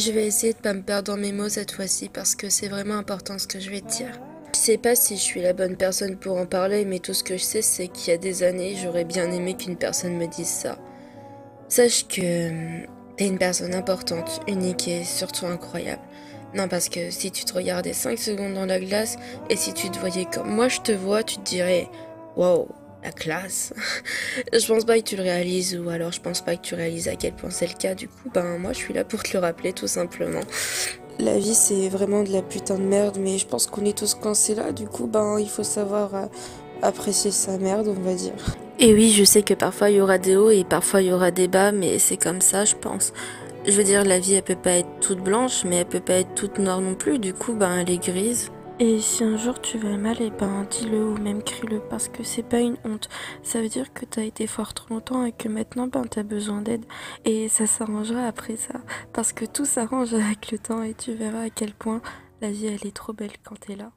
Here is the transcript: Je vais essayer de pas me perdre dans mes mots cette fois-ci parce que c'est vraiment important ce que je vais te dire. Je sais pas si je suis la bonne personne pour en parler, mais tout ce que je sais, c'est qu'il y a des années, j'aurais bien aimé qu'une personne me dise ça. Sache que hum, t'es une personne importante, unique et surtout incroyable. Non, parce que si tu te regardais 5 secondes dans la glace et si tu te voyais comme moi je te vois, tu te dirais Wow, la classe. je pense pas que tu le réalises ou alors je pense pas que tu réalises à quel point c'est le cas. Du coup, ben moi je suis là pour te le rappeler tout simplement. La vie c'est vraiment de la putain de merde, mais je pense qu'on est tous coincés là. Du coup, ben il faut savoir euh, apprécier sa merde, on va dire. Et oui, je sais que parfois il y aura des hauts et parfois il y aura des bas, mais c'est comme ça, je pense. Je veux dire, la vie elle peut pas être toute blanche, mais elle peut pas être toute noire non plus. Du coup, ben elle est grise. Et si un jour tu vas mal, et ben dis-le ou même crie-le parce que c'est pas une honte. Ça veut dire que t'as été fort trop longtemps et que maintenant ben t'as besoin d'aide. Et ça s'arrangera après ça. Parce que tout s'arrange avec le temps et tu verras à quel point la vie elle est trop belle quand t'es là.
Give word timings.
Je 0.00 0.12
vais 0.12 0.26
essayer 0.26 0.54
de 0.54 0.58
pas 0.58 0.72
me 0.72 0.80
perdre 0.80 1.12
dans 1.12 1.20
mes 1.20 1.30
mots 1.30 1.50
cette 1.50 1.72
fois-ci 1.72 2.08
parce 2.08 2.34
que 2.34 2.48
c'est 2.48 2.68
vraiment 2.68 2.94
important 2.94 3.38
ce 3.38 3.46
que 3.46 3.60
je 3.60 3.68
vais 3.68 3.82
te 3.82 3.88
dire. 3.88 4.18
Je 4.54 4.58
sais 4.58 4.78
pas 4.78 4.94
si 4.94 5.18
je 5.18 5.20
suis 5.20 5.42
la 5.42 5.52
bonne 5.52 5.76
personne 5.76 6.16
pour 6.16 6.38
en 6.38 6.46
parler, 6.46 6.86
mais 6.86 7.00
tout 7.00 7.12
ce 7.12 7.22
que 7.22 7.36
je 7.36 7.42
sais, 7.42 7.60
c'est 7.60 7.88
qu'il 7.88 8.10
y 8.10 8.14
a 8.14 8.16
des 8.16 8.42
années, 8.42 8.76
j'aurais 8.82 9.04
bien 9.04 9.30
aimé 9.30 9.54
qu'une 9.58 9.76
personne 9.76 10.16
me 10.16 10.26
dise 10.26 10.48
ça. 10.48 10.78
Sache 11.68 12.08
que 12.08 12.48
hum, 12.48 12.86
t'es 13.18 13.26
une 13.26 13.36
personne 13.36 13.74
importante, 13.74 14.40
unique 14.48 14.88
et 14.88 15.04
surtout 15.04 15.44
incroyable. 15.44 16.00
Non, 16.54 16.66
parce 16.66 16.88
que 16.88 17.10
si 17.10 17.30
tu 17.30 17.44
te 17.44 17.52
regardais 17.52 17.92
5 17.92 18.18
secondes 18.18 18.54
dans 18.54 18.64
la 18.64 18.80
glace 18.80 19.18
et 19.50 19.56
si 19.56 19.74
tu 19.74 19.90
te 19.90 19.98
voyais 19.98 20.24
comme 20.24 20.48
moi 20.48 20.68
je 20.68 20.80
te 20.80 20.92
vois, 20.92 21.22
tu 21.24 21.36
te 21.36 21.42
dirais 21.42 21.90
Wow, 22.36 22.68
la 23.02 23.12
classe. 23.12 23.72
je 24.52 24.66
pense 24.66 24.84
pas 24.84 24.98
que 24.98 25.04
tu 25.04 25.16
le 25.16 25.22
réalises 25.22 25.78
ou 25.78 25.88
alors 25.88 26.12
je 26.12 26.20
pense 26.20 26.40
pas 26.40 26.56
que 26.56 26.62
tu 26.62 26.74
réalises 26.74 27.08
à 27.08 27.16
quel 27.16 27.32
point 27.32 27.50
c'est 27.50 27.66
le 27.66 27.74
cas. 27.74 27.94
Du 27.94 28.08
coup, 28.08 28.30
ben 28.32 28.58
moi 28.58 28.72
je 28.72 28.78
suis 28.78 28.94
là 28.94 29.04
pour 29.04 29.22
te 29.22 29.32
le 29.32 29.40
rappeler 29.40 29.72
tout 29.72 29.86
simplement. 29.86 30.42
La 31.18 31.38
vie 31.38 31.54
c'est 31.54 31.88
vraiment 31.88 32.22
de 32.22 32.32
la 32.32 32.42
putain 32.42 32.76
de 32.76 32.82
merde, 32.82 33.18
mais 33.20 33.38
je 33.38 33.46
pense 33.46 33.66
qu'on 33.66 33.84
est 33.84 33.96
tous 33.96 34.14
coincés 34.14 34.54
là. 34.54 34.72
Du 34.72 34.86
coup, 34.86 35.06
ben 35.06 35.38
il 35.38 35.48
faut 35.48 35.64
savoir 35.64 36.14
euh, 36.14 36.26
apprécier 36.82 37.30
sa 37.30 37.58
merde, 37.58 37.88
on 37.88 38.00
va 38.00 38.14
dire. 38.14 38.32
Et 38.78 38.94
oui, 38.94 39.10
je 39.10 39.24
sais 39.24 39.42
que 39.42 39.54
parfois 39.54 39.90
il 39.90 39.96
y 39.96 40.00
aura 40.00 40.18
des 40.18 40.36
hauts 40.36 40.50
et 40.50 40.64
parfois 40.64 41.02
il 41.02 41.08
y 41.08 41.12
aura 41.12 41.30
des 41.30 41.48
bas, 41.48 41.72
mais 41.72 41.98
c'est 41.98 42.16
comme 42.16 42.40
ça, 42.40 42.64
je 42.64 42.74
pense. 42.74 43.12
Je 43.66 43.72
veux 43.72 43.84
dire, 43.84 44.04
la 44.04 44.18
vie 44.18 44.34
elle 44.34 44.42
peut 44.42 44.54
pas 44.56 44.72
être 44.72 45.00
toute 45.00 45.20
blanche, 45.20 45.64
mais 45.66 45.76
elle 45.76 45.86
peut 45.86 46.00
pas 46.00 46.14
être 46.14 46.34
toute 46.34 46.58
noire 46.58 46.80
non 46.80 46.94
plus. 46.94 47.18
Du 47.18 47.34
coup, 47.34 47.52
ben 47.52 47.76
elle 47.78 47.90
est 47.90 48.02
grise. 48.02 48.50
Et 48.82 48.98
si 48.98 49.22
un 49.24 49.36
jour 49.36 49.60
tu 49.60 49.76
vas 49.76 49.98
mal, 49.98 50.22
et 50.22 50.30
ben 50.30 50.64
dis-le 50.70 51.04
ou 51.04 51.18
même 51.18 51.42
crie-le 51.42 51.80
parce 51.90 52.08
que 52.08 52.22
c'est 52.24 52.42
pas 52.42 52.60
une 52.60 52.78
honte. 52.84 53.10
Ça 53.42 53.60
veut 53.60 53.68
dire 53.68 53.92
que 53.92 54.06
t'as 54.06 54.22
été 54.24 54.46
fort 54.46 54.72
trop 54.72 54.94
longtemps 54.94 55.26
et 55.26 55.32
que 55.32 55.48
maintenant 55.48 55.86
ben 55.86 56.06
t'as 56.06 56.22
besoin 56.22 56.62
d'aide. 56.62 56.86
Et 57.26 57.48
ça 57.48 57.66
s'arrangera 57.66 58.26
après 58.26 58.56
ça. 58.56 58.80
Parce 59.12 59.34
que 59.34 59.44
tout 59.44 59.66
s'arrange 59.66 60.14
avec 60.14 60.50
le 60.50 60.58
temps 60.58 60.82
et 60.82 60.94
tu 60.94 61.12
verras 61.12 61.42
à 61.42 61.50
quel 61.50 61.74
point 61.74 62.00
la 62.40 62.50
vie 62.50 62.68
elle 62.68 62.86
est 62.86 62.96
trop 62.96 63.12
belle 63.12 63.36
quand 63.44 63.60
t'es 63.60 63.76
là. 63.76 63.92